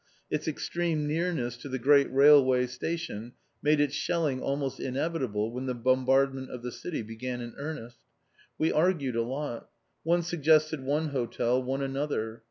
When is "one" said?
10.01-10.23, 10.83-11.09, 11.61-11.83